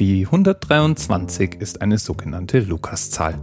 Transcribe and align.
Die 0.00 0.26
123 0.26 1.54
ist 1.54 1.80
eine 1.80 1.98
sogenannte 1.98 2.58
Lukaszahl. 2.58 3.38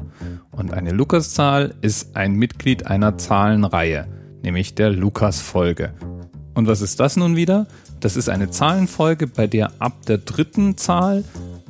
Und 0.51 0.73
eine 0.73 0.91
Lukaszahl 0.91 1.73
ist 1.79 2.17
ein 2.17 2.33
Mitglied 2.33 2.87
einer 2.87 3.17
Zahlenreihe, 3.17 4.05
nämlich 4.43 4.75
der 4.75 4.89
Lukas-Folge. 4.89 5.93
Und 6.53 6.67
was 6.67 6.81
ist 6.81 6.99
das 6.99 7.15
nun 7.15 7.37
wieder? 7.37 7.67
Das 8.01 8.17
ist 8.17 8.27
eine 8.27 8.49
Zahlenfolge, 8.49 9.27
bei 9.27 9.47
der 9.47 9.71
ab 9.79 10.05
der 10.07 10.17
dritten 10.17 10.75
Zahl 10.75 11.23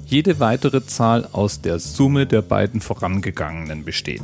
jede 0.08 0.40
weitere 0.40 0.84
Zahl 0.84 1.28
aus 1.32 1.62
der 1.62 1.78
Summe 1.78 2.26
der 2.26 2.42
beiden 2.42 2.82
vorangegangenen 2.82 3.86
besteht. 3.86 4.24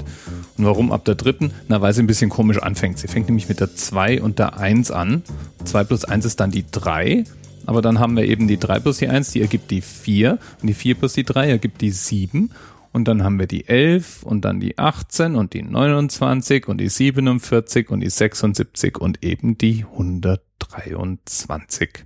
Und 0.58 0.66
warum 0.66 0.92
ab 0.92 1.06
der 1.06 1.16
dritten? 1.16 1.52
Na, 1.68 1.82
weil 1.82 1.94
sie 1.94 2.02
ein 2.02 2.08
bisschen 2.08 2.32
komisch 2.32 2.58
anfängt. 2.58 2.98
Sie 2.98 3.08
fängt 3.08 3.28
nämlich 3.28 3.48
mit 3.48 3.60
der 3.60 3.76
2 3.76 4.24
und 4.24 4.40
der 4.40 4.58
1 4.58 4.90
an. 4.90 5.22
2 5.66 5.84
plus 5.84 6.04
1 6.04 6.26
ist 6.26 6.40
dann 6.40 6.50
die 6.50 6.66
3. 6.70 7.26
Aber 7.68 7.84
dann 7.84 8.00
haben 8.00 8.16
wir 8.16 8.24
eben 8.24 8.48
die 8.48 8.58
3 8.58 8.80
plus 8.80 8.98
die 9.00 9.10
1, 9.10 9.34
die 9.34 9.42
ergibt 9.42 9.72
die 9.72 9.82
4. 9.82 10.40
Und 10.62 10.68
die 10.68 10.74
4 10.74 10.96
plus 10.96 11.12
die 11.14 11.26
3 11.26 11.50
ergibt 11.50 11.82
die 11.82 11.92
7. 11.92 12.52
Und 12.94 13.10
dann 13.10 13.24
haben 13.24 13.38
wir 13.38 13.46
die 13.46 13.68
11 13.68 14.24
und 14.24 14.46
dann 14.46 14.62
die 14.62 14.80
18 14.80 15.36
und 15.36 15.54
die 15.54 15.64
29 15.64 16.70
und 16.70 16.80
die 16.80 16.88
47 16.88 17.90
und 17.90 18.00
die 18.00 18.10
76 18.10 18.98
und 18.98 19.22
eben 19.24 19.58
die 19.58 19.84
123. 19.84 22.06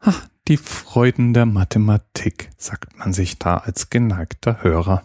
Ha, 0.00 0.14
die 0.48 0.56
Freuden 0.56 1.34
der 1.34 1.44
Mathematik, 1.46 2.50
sagt 2.56 2.98
man 2.98 3.12
sich 3.12 3.38
da 3.38 3.58
als 3.58 3.90
geneigter 3.90 4.62
Hörer. 4.62 5.02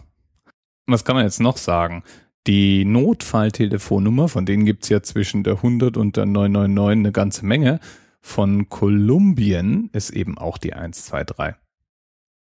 Was 0.86 1.04
kann 1.04 1.16
man 1.16 1.26
jetzt 1.26 1.40
noch 1.40 1.58
sagen? 1.58 2.02
Die 2.46 2.86
Notfalltelefonnummer, 2.86 4.28
von 4.28 4.46
denen 4.46 4.64
gibt's 4.64 4.88
ja 4.88 5.02
zwischen 5.02 5.44
der 5.44 5.56
100 5.56 5.98
und 5.98 6.16
der 6.16 6.24
999 6.24 6.98
eine 6.98 7.12
ganze 7.12 7.44
Menge, 7.44 7.78
von 8.20 8.68
Kolumbien 8.68 9.90
ist 9.92 10.10
eben 10.10 10.38
auch 10.38 10.58
die 10.58 10.74
123. 10.74 11.54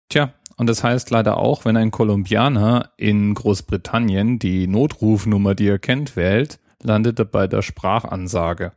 Tja, 0.09 0.34
und 0.55 0.67
das 0.67 0.84
heißt 0.84 1.12
leider 1.12 1.38
auch, 1.38 1.66
wenn 1.66 1.77
ein 1.77 1.91
Kolumbianer 1.91 2.91
in 2.98 3.33
Großbritannien 3.33 4.39
die 4.39 4.67
Notrufnummer, 4.67 5.53
die 5.53 5.67
er 5.67 5.80
kennt, 5.80 6.16
wählt, 6.16 6.59
landet 6.81 7.20
er 7.20 7.25
bei 7.25 7.48
der 7.48 7.61
Sprachansage. 7.61 8.73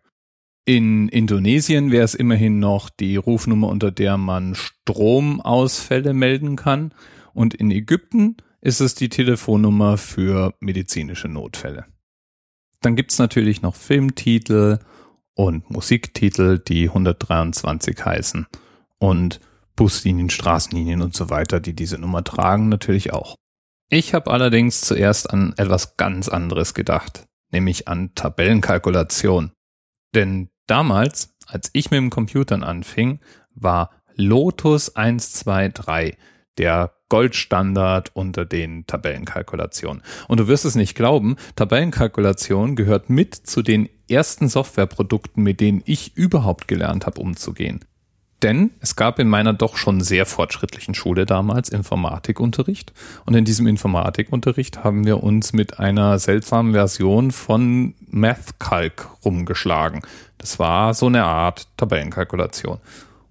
In 0.67 1.09
Indonesien 1.09 1.91
wäre 1.91 2.05
es 2.05 2.15
immerhin 2.15 2.59
noch 2.59 2.91
die 2.91 3.17
Rufnummer, 3.17 3.69
unter 3.69 3.91
der 3.91 4.19
man 4.19 4.55
Stromausfälle 4.55 6.13
melden 6.13 6.57
kann. 6.57 6.93
Und 7.33 7.55
in 7.55 7.71
Ägypten 7.71 8.37
ist 8.61 8.81
es 8.81 8.95
die 8.95 9.09
Telefonnummer 9.09 9.97
für 9.97 10.55
medizinische 10.61 11.29
Notfälle. 11.29 11.87
Dann 12.83 12.97
gibt's 12.97 13.19
natürlich 13.19 13.63
noch 13.63 13.75
Filmtitel 13.75 14.79
und 15.41 15.71
Musiktitel, 15.71 16.59
die 16.59 16.89
123 16.89 18.05
heißen. 18.05 18.47
Und 18.99 19.41
Buslinien, 19.75 20.29
Straßenlinien 20.29 21.01
und 21.01 21.17
so 21.17 21.31
weiter, 21.31 21.61
die 21.61 21.75
diese 21.75 21.97
Nummer 21.97 22.23
tragen, 22.23 22.69
natürlich 22.69 23.15
auch. 23.15 23.37
Ich 23.89 24.13
habe 24.13 24.31
allerdings 24.31 24.83
zuerst 24.83 25.31
an 25.31 25.55
etwas 25.57 25.97
ganz 25.97 26.29
anderes 26.29 26.75
gedacht, 26.75 27.25
nämlich 27.53 27.89
an 27.89 28.15
Tabellenkalkulation. 28.15 29.53
Denn 30.15 30.51
damals, 30.67 31.35
als 31.47 31.71
ich 31.73 31.91
mit 31.91 31.97
dem 31.97 32.11
Computern 32.11 32.63
anfing, 32.63 33.21
war 33.55 33.93
Lotus 34.17 34.95
123 34.95 36.19
der 36.59 36.93
Goldstandard 37.11 38.11
unter 38.15 38.47
den 38.47 38.87
Tabellenkalkulationen. 38.87 40.03
Und 40.29 40.41
du 40.41 40.49
wirst 40.49 40.65
es 40.65 40.75
nicht 40.75 40.95
glauben, 40.95 41.37
Tabellenkalkulation 41.57 42.77
gehört 42.77 43.11
mit 43.11 43.35
zu 43.35 43.61
den 43.61 43.91
ersten 44.09 44.49
Softwareprodukten, 44.49 45.43
mit 45.43 45.61
denen 45.61 45.83
ich 45.85 46.17
überhaupt 46.17 46.67
gelernt 46.67 47.05
habe, 47.05 47.21
umzugehen. 47.21 47.85
Denn 48.43 48.71
es 48.81 48.97
gab 48.97 49.19
in 49.19 49.29
meiner 49.29 49.53
doch 49.53 49.77
schon 49.77 50.01
sehr 50.01 50.25
fortschrittlichen 50.25 50.95
Schule 50.95 51.27
damals 51.27 51.69
Informatikunterricht. 51.69 52.93
Und 53.27 53.35
in 53.35 53.45
diesem 53.45 53.67
Informatikunterricht 53.67 54.83
haben 54.83 55.05
wir 55.05 55.23
uns 55.23 55.53
mit 55.53 55.79
einer 55.79 56.19
seltsamen 56.19 56.73
Version 56.73 57.33
von 57.33 57.95
MathCalc 58.09 59.09
rumgeschlagen. 59.25 60.01
Das 60.39 60.59
war 60.59 60.95
so 60.95 61.07
eine 61.07 61.25
Art 61.25 61.69
Tabellenkalkulation. 61.77 62.79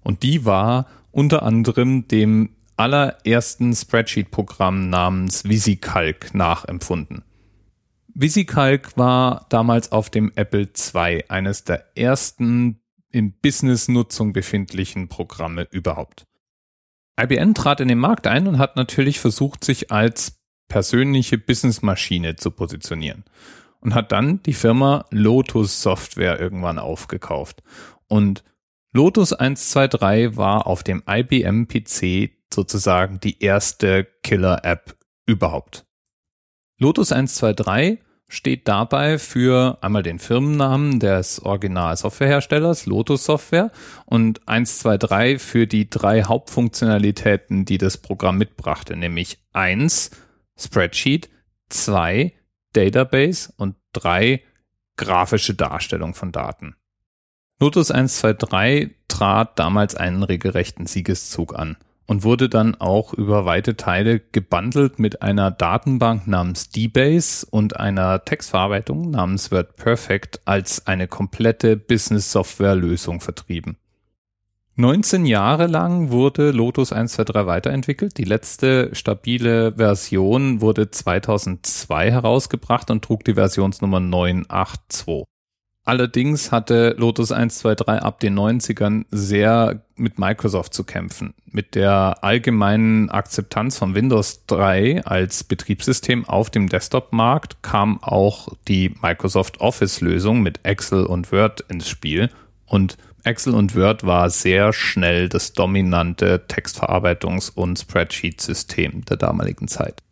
Und 0.04 0.22
die 0.22 0.44
war 0.44 0.86
unter 1.10 1.42
anderem 1.42 2.06
dem 2.06 2.50
allerersten 2.80 3.74
Spreadsheet-Programm 3.74 4.88
namens 4.88 5.44
VisiCalc 5.44 6.34
nachempfunden. 6.34 7.22
VisiCalc 8.14 8.96
war 8.96 9.46
damals 9.50 9.92
auf 9.92 10.08
dem 10.08 10.32
Apple 10.34 10.66
II 10.94 11.24
eines 11.28 11.64
der 11.64 11.96
ersten 11.96 12.80
in 13.10 13.38
Business-Nutzung 13.38 14.32
befindlichen 14.32 15.08
Programme 15.08 15.68
überhaupt. 15.70 16.24
IBM 17.20 17.52
trat 17.52 17.80
in 17.80 17.88
den 17.88 17.98
Markt 17.98 18.26
ein 18.26 18.46
und 18.46 18.58
hat 18.58 18.76
natürlich 18.76 19.20
versucht, 19.20 19.62
sich 19.62 19.92
als 19.92 20.40
persönliche 20.68 21.36
Businessmaschine 21.36 22.36
zu 22.36 22.50
positionieren 22.50 23.24
und 23.80 23.94
hat 23.94 24.10
dann 24.10 24.42
die 24.44 24.54
Firma 24.54 25.04
Lotus 25.10 25.82
Software 25.82 26.40
irgendwann 26.40 26.78
aufgekauft. 26.78 27.62
Und 28.08 28.42
Lotus 28.92 29.32
123 29.32 30.36
war 30.36 30.66
auf 30.66 30.82
dem 30.82 31.04
IBM 31.08 31.68
PC 31.68 32.32
sozusagen 32.52 33.20
die 33.20 33.40
erste 33.40 34.04
Killer-App 34.24 34.96
überhaupt. 35.26 35.86
Lotus 36.76 37.12
123 37.12 38.04
steht 38.26 38.66
dabei 38.66 39.18
für 39.18 39.78
einmal 39.80 40.02
den 40.02 40.18
Firmennamen 40.18 40.98
des 40.98 41.40
Original-Softwareherstellers, 41.40 42.86
Lotus 42.86 43.24
Software, 43.26 43.70
und 44.06 44.40
123 44.48 45.40
für 45.40 45.68
die 45.68 45.88
drei 45.88 46.24
Hauptfunktionalitäten, 46.24 47.64
die 47.64 47.78
das 47.78 47.96
Programm 47.96 48.38
mitbrachte, 48.38 48.96
nämlich 48.96 49.38
1 49.52 50.10
Spreadsheet, 50.56 51.30
2 51.68 52.32
Database 52.72 53.52
und 53.56 53.76
3 53.92 54.42
grafische 54.96 55.54
Darstellung 55.54 56.14
von 56.14 56.32
Daten. 56.32 56.74
Lotus 57.62 57.90
123 57.90 58.96
trat 59.06 59.58
damals 59.58 59.94
einen 59.94 60.22
regelrechten 60.22 60.86
Siegeszug 60.86 61.54
an 61.58 61.76
und 62.06 62.24
wurde 62.24 62.48
dann 62.48 62.74
auch 62.76 63.12
über 63.12 63.44
weite 63.44 63.76
Teile 63.76 64.18
gebundelt 64.18 64.98
mit 64.98 65.20
einer 65.20 65.50
Datenbank 65.50 66.26
namens 66.26 66.70
DBase 66.70 67.46
und 67.50 67.78
einer 67.78 68.24
Textverarbeitung 68.24 69.10
namens 69.10 69.52
WordPerfect 69.52 70.40
als 70.46 70.86
eine 70.86 71.06
komplette 71.06 71.76
Business-Software-Lösung 71.76 73.20
vertrieben. 73.20 73.76
19 74.76 75.26
Jahre 75.26 75.66
lang 75.66 76.10
wurde 76.10 76.52
Lotus 76.52 76.94
123 76.94 77.46
weiterentwickelt. 77.46 78.16
Die 78.16 78.24
letzte 78.24 78.94
stabile 78.94 79.72
Version 79.72 80.62
wurde 80.62 80.90
2002 80.90 82.10
herausgebracht 82.10 82.90
und 82.90 83.04
trug 83.04 83.22
die 83.24 83.34
Versionsnummer 83.34 84.00
982. 84.00 85.29
Allerdings 85.90 86.52
hatte 86.52 86.94
Lotus 86.98 87.32
123 87.32 87.88
ab 87.88 88.20
den 88.20 88.38
90ern 88.38 89.06
sehr 89.10 89.82
mit 89.96 90.20
Microsoft 90.20 90.72
zu 90.72 90.84
kämpfen. 90.84 91.34
Mit 91.46 91.74
der 91.74 92.22
allgemeinen 92.22 93.10
Akzeptanz 93.10 93.76
von 93.76 93.96
Windows 93.96 94.46
3 94.46 95.04
als 95.04 95.42
Betriebssystem 95.42 96.28
auf 96.28 96.48
dem 96.48 96.68
Desktop-Markt 96.68 97.64
kam 97.64 98.00
auch 98.04 98.50
die 98.68 98.94
Microsoft 99.02 99.60
Office-Lösung 99.60 100.42
mit 100.42 100.60
Excel 100.62 101.06
und 101.06 101.32
Word 101.32 101.64
ins 101.68 101.88
Spiel. 101.88 102.30
Und 102.66 102.96
Excel 103.24 103.54
und 103.54 103.74
Word 103.74 104.06
war 104.06 104.30
sehr 104.30 104.72
schnell 104.72 105.28
das 105.28 105.54
dominante 105.54 106.44
Textverarbeitungs- 106.48 107.50
und 107.52 107.80
Spreadsheet-System 107.80 109.06
der 109.06 109.16
damaligen 109.16 109.66
Zeit. 109.66 110.04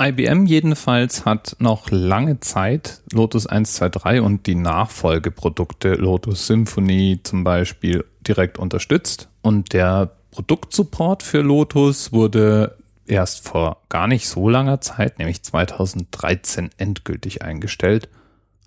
IBM 0.00 0.46
jedenfalls 0.46 1.26
hat 1.26 1.56
noch 1.58 1.90
lange 1.90 2.40
Zeit 2.40 3.02
Lotus 3.12 3.46
123 3.46 4.22
und 4.22 4.46
die 4.46 4.54
Nachfolgeprodukte 4.54 5.92
Lotus 5.92 6.46
Symphony 6.46 7.20
zum 7.22 7.44
Beispiel 7.44 8.06
direkt 8.26 8.58
unterstützt. 8.58 9.28
Und 9.42 9.74
der 9.74 10.16
Produktsupport 10.30 11.22
für 11.22 11.42
Lotus 11.42 12.12
wurde 12.12 12.78
erst 13.06 13.46
vor 13.46 13.82
gar 13.90 14.06
nicht 14.06 14.26
so 14.26 14.48
langer 14.48 14.80
Zeit, 14.80 15.18
nämlich 15.18 15.42
2013, 15.42 16.70
endgültig 16.78 17.42
eingestellt. 17.42 18.08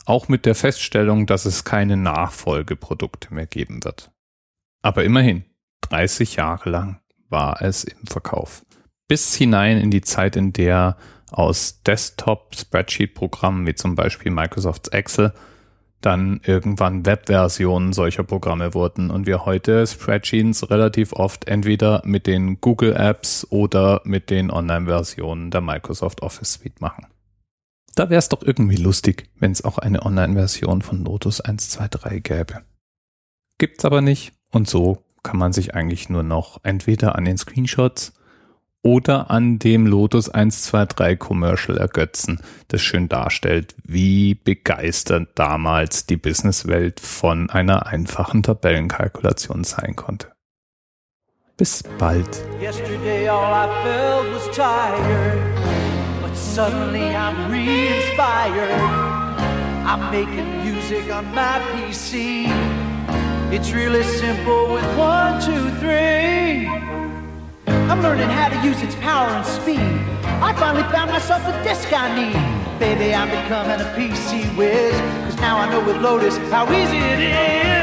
Auch 0.05 0.27
mit 0.27 0.45
der 0.45 0.53
Feststellung, 0.53 1.25
dass 1.25 1.45
es 1.45 1.63
keine 1.63 1.97
Nachfolgeprodukte 1.97 3.33
mehr 3.33 3.47
geben 3.47 3.83
wird. 3.83 4.11
Aber 4.83 5.03
immerhin, 5.03 5.45
30 5.81 6.35
Jahre 6.35 6.69
lang 6.69 6.99
war 7.29 7.59
es 7.63 7.85
im 7.85 8.05
Verkauf. 8.05 8.63
Bis 9.07 9.35
hinein 9.35 9.77
in 9.77 9.91
die 9.91 10.01
Zeit, 10.01 10.35
in 10.35 10.53
der 10.53 10.97
aus 11.31 11.81
Desktop-Spreadsheet-Programmen 11.83 13.65
wie 13.67 13.75
zum 13.75 13.95
Beispiel 13.95 14.31
Microsoft 14.31 14.93
Excel 14.93 15.33
dann 16.03 16.41
irgendwann 16.45 17.05
Web-Versionen 17.05 17.93
solcher 17.93 18.23
Programme 18.23 18.73
wurden 18.73 19.09
und 19.09 19.25
wir 19.25 19.45
heute 19.45 19.87
Spreadsheets 19.87 20.69
relativ 20.69 21.13
oft 21.13 21.47
entweder 21.47 22.01
mit 22.03 22.27
den 22.27 22.59
Google 22.59 22.93
Apps 22.93 23.47
oder 23.49 24.01
mit 24.03 24.29
den 24.29 24.51
Online-Versionen 24.51 25.49
der 25.49 25.61
Microsoft 25.61 26.21
Office 26.21 26.53
Suite 26.53 26.81
machen. 26.81 27.07
Da 27.95 28.09
wäre 28.09 28.19
es 28.19 28.29
doch 28.29 28.41
irgendwie 28.41 28.75
lustig, 28.75 29.29
wenn 29.39 29.51
es 29.51 29.63
auch 29.63 29.77
eine 29.77 30.05
Online-Version 30.05 30.81
von 30.81 31.05
Lotus 31.05 31.41
123 31.41 32.23
gäbe. 32.23 32.63
Gibt's 33.57 33.85
aber 33.85 34.01
nicht 34.01 34.33
und 34.51 34.67
so 34.67 35.03
kann 35.21 35.37
man 35.37 35.53
sich 35.53 35.73
eigentlich 35.73 36.09
nur 36.09 36.23
noch 36.23 36.59
entweder 36.63 37.15
an 37.15 37.23
den 37.23 37.37
Screenshots 37.37 38.13
oder 38.83 39.31
an 39.31 39.59
dem 39.59 39.87
Lotus 39.87 40.29
123 40.29 41.17
Commercial 41.17 41.77
ergötzen, 41.77 42.39
das 42.67 42.81
schön 42.81 43.07
darstellt, 43.07 43.75
wie 43.83 44.35
begeistert 44.35 45.29
damals 45.35 46.05
die 46.05 46.17
Businesswelt 46.17 46.99
von 46.99 47.49
einer 47.49 47.87
einfachen 47.87 48.43
Tabellenkalkulation 48.43 49.63
sein 49.63 49.95
konnte. 49.95 50.27
Bis 51.55 51.83
bald. 51.97 52.27
I'm 59.85 59.99
making 60.11 60.63
music 60.63 61.13
on 61.13 61.25
my 61.35 61.59
PC. 61.73 62.47
It's 63.51 63.71
really 63.73 64.01
simple 64.01 64.73
with 64.73 64.85
one, 64.97 65.39
two, 65.41 65.69
three. 65.79 67.02
I'm 67.93 68.01
learning 68.01 68.27
how 68.27 68.49
to 68.49 68.67
use 68.67 68.81
its 68.81 68.95
power 68.95 69.27
and 69.27 69.45
speed. 69.45 69.77
I 70.41 70.51
finally 70.57 70.83
found 70.91 71.11
myself 71.11 71.45
the 71.45 71.51
disc 71.61 71.93
I 71.93 72.09
need. 72.17 72.79
Baby, 72.79 73.13
I'm 73.13 73.29
becoming 73.29 73.79
a 73.79 73.93
PC 73.93 74.49
whiz. 74.57 74.99
Cause 75.25 75.35
now 75.35 75.59
I 75.59 75.69
know 75.69 75.85
with 75.85 75.97
Lotus 75.97 76.35
how 76.49 76.65
easy 76.73 76.97
it 76.97 77.19
is. 77.19 77.82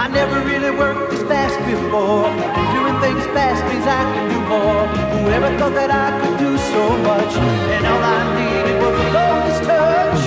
I 0.00 0.08
never 0.08 0.40
really 0.48 0.70
worked 0.70 1.10
this 1.10 1.20
fast 1.28 1.60
before. 1.68 2.24
Doing 2.72 2.96
things 3.04 3.20
fast 3.36 3.60
means 3.68 3.84
I 3.84 4.00
can 4.00 4.32
do 4.32 4.40
more. 4.48 4.88
Whoever 5.20 5.52
thought 5.60 5.76
that 5.76 5.92
I 5.92 6.08
could 6.16 6.38
do 6.40 6.56
so 6.72 6.96
much? 7.04 7.36
And 7.36 7.84
all 7.84 8.00
I 8.00 8.20
needed 8.32 8.80
was 8.80 8.96
a 8.96 9.08
lotus 9.12 9.60
touch. 9.60 10.22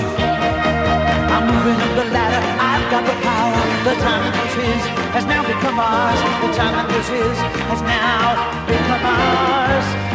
I'm 1.34 1.50
moving 1.50 1.74
up 1.74 1.92
the 1.98 2.08
ladder, 2.14 2.44
I've 2.62 2.86
got 2.94 3.02
the 3.02 3.18
power. 3.25 3.62
The 3.81 3.96
time 3.98 4.22
that 4.30 4.36
was 4.46 4.54
his 4.62 4.84
has 5.18 5.25
now 5.25 5.42
become 5.42 5.81
ours. 5.81 6.22
The 6.22 6.54
time 6.54 6.74
that 6.78 6.88
was 6.94 7.08
his 7.10 7.38
has 7.74 7.81
now 7.81 8.30
become 8.70 9.02
ours. 9.10 10.12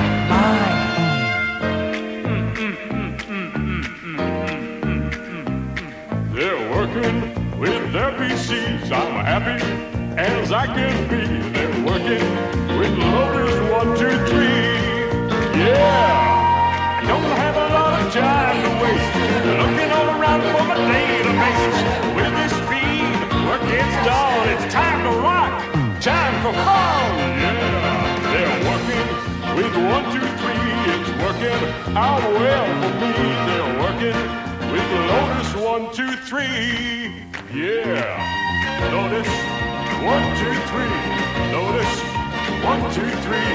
Their 7.93 8.11
PCs. 8.13 8.91
I'm 8.93 9.25
happy 9.25 9.63
as 10.17 10.53
I 10.53 10.67
can 10.67 11.09
be. 11.09 11.25
They're 11.53 11.85
working 11.85 12.27
with 12.79 12.93
Lotus 12.99 13.57
one, 13.71 13.97
two, 13.97 14.17
three. 14.29 14.77
Yeah, 15.57 16.99
I 16.99 17.07
don't 17.07 17.33
have 17.43 17.57
a 17.57 17.69
lot 17.77 18.01
of 18.03 18.13
time 18.13 18.57
to 18.65 18.71
waste. 18.83 19.13
Looking 19.61 19.91
all 19.91 20.09
around 20.21 20.43
for 20.53 20.65
my 20.69 20.77
database. 20.93 21.79
With 22.17 22.33
this 22.37 22.53
speed, 22.61 23.09
work 23.49 23.63
gets 23.73 23.97
done. 24.05 24.49
It's 24.53 24.73
time 24.73 25.01
to 25.09 25.13
rock, 25.25 25.53
time 26.01 26.35
for 26.45 26.53
fun. 26.53 27.09
Yeah, 27.41 27.57
they're 28.33 28.59
working 28.69 29.09
with 29.57 29.75
one, 29.93 30.05
two, 30.13 30.29
three. 30.41 30.69
It's 30.93 31.11
working 31.25 31.97
out 31.97 32.23
well 32.37 32.69
for 32.83 32.95
me. 33.01 33.38
Lotus 35.09 35.55
one, 35.57 35.91
two, 35.95 36.13
three. 36.29 37.25
Yeah. 37.51 38.13
Notice. 38.93 39.33
One, 40.05 40.27
two, 40.37 40.53
three. 40.69 40.97
Notice. 41.51 41.95
One, 42.63 42.83
two, 42.93 43.09
three. 43.25 43.51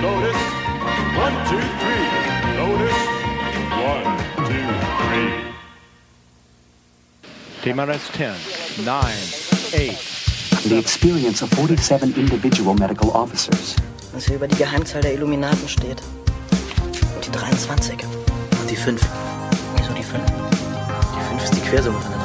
Notice. 0.00 0.42
One, 1.18 1.34
two, 1.50 1.64
three. 1.82 2.06
Notice. 2.54 3.00
One, 3.90 4.06
two, 4.46 4.68
three. 5.02 5.32
TMRS 7.62 8.04
10, 8.12 8.84
9, 8.84 9.04
8. 9.74 10.68
The 10.68 10.78
experience 10.78 11.42
of 11.42 11.52
47 11.54 12.14
individual 12.14 12.74
medical 12.74 13.10
officers. 13.10 13.74
Was 14.12 14.26
hier 14.26 14.36
über 14.36 14.46
die 14.46 14.56
Geheimzahl 14.56 15.00
der 15.00 15.14
Illuminaten 15.14 15.68
steht. 15.68 16.00
Und 17.16 17.26
die 17.26 17.32
23. 17.32 17.98
Und 18.60 18.70
die 18.70 18.76
5. 18.76 19.00
Wieso 19.76 19.92
die 19.94 20.04
5? 20.04 20.41
Die 21.42 21.48
5 21.48 21.50
ist 21.50 21.56
die 21.56 21.68
Quersumme 21.68 22.00
von 22.00 22.10
der 22.12 22.18
23. 22.18 22.21